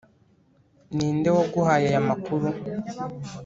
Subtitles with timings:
[0.95, 2.47] ninde waguhaye aya makuru?